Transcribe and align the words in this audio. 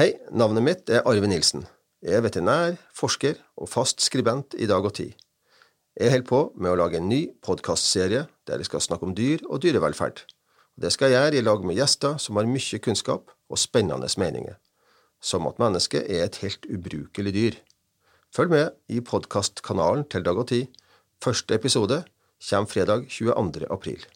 Hei, 0.00 0.14
navnet 0.32 0.64
mitt 0.64 0.88
er 0.88 1.02
Arve 1.04 1.28
Nilsen. 1.28 1.66
Jeg 2.00 2.16
er 2.16 2.22
veterinær, 2.24 2.78
forsker 2.96 3.34
og 3.60 3.68
fast 3.68 4.00
skribent 4.00 4.54
i 4.56 4.64
Dag 4.64 4.86
og 4.88 4.94
Tid. 4.96 5.10
Jeg 5.92 6.14
holder 6.14 6.28
på 6.30 6.38
med 6.56 6.70
å 6.70 6.78
lage 6.80 6.96
en 6.96 7.10
ny 7.10 7.18
podkastserie 7.44 8.22
der 8.48 8.62
jeg 8.62 8.70
skal 8.70 8.80
snakke 8.80 9.04
om 9.04 9.12
dyr 9.12 9.44
og 9.50 9.60
dyrevelferd. 9.60 10.22
Det 10.80 10.88
skal 10.94 11.12
jeg 11.12 11.20
gjøre 11.20 11.36
i 11.36 11.44
lag 11.44 11.66
med 11.68 11.76
gjester 11.76 12.16
som 12.16 12.40
har 12.40 12.48
mye 12.48 12.80
kunnskap 12.80 13.28
og 13.52 13.60
spennende 13.60 14.08
meninger, 14.22 14.56
som 15.20 15.44
at 15.50 15.60
mennesket 15.60 16.08
er 16.08 16.24
et 16.30 16.40
helt 16.46 16.64
ubrukelig 16.72 17.34
dyr. 17.36 17.58
Følg 18.32 18.56
med 18.56 18.72
i 18.88 19.04
podkastkanalen 19.04 20.08
til 20.08 20.24
Dag 20.24 20.40
og 20.40 20.48
Tid. 20.48 20.72
Første 21.20 21.60
episode 21.60 22.00
kommer 22.48 22.72
fredag 22.72 23.04
22. 23.12 23.68
april. 23.68 24.08